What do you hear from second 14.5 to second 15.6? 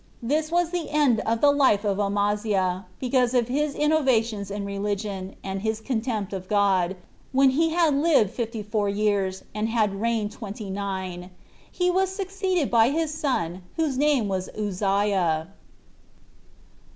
Uzziah.